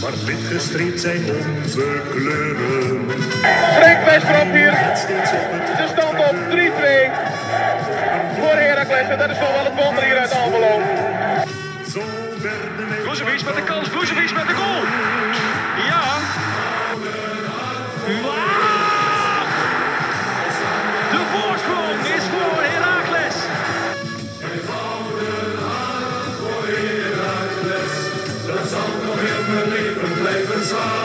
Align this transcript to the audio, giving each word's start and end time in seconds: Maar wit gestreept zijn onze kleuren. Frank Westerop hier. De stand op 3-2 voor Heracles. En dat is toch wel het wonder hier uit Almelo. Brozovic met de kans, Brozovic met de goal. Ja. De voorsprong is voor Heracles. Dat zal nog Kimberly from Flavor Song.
Maar 0.00 0.12
wit 0.24 0.38
gestreept 0.52 1.00
zijn 1.00 1.24
onze 1.56 2.00
kleuren. 2.10 3.10
Frank 3.78 4.04
Westerop 4.04 4.52
hier. 4.52 4.70
De 5.76 5.86
stand 5.92 6.18
op 6.18 6.36
3-2 6.50 6.54
voor 8.38 8.56
Heracles. 8.56 9.08
En 9.08 9.18
dat 9.18 9.30
is 9.30 9.38
toch 9.38 9.52
wel 9.52 9.64
het 9.64 9.84
wonder 9.84 10.04
hier 10.04 10.18
uit 10.18 10.32
Almelo. 10.32 10.80
Brozovic 13.02 13.44
met 13.44 13.54
de 13.54 13.62
kans, 13.62 13.88
Brozovic 13.88 14.34
met 14.34 14.46
de 14.46 14.54
goal. 14.54 14.82
Ja. 15.90 16.04
De 21.10 21.22
voorsprong 21.32 22.00
is 22.16 22.24
voor 22.32 22.62
Heracles. 22.62 23.36
Dat 28.46 28.68
zal 28.70 28.88
nog 29.04 29.29
Kimberly 29.50 29.94
from 29.96 30.10
Flavor 30.14 30.62
Song. 30.62 30.99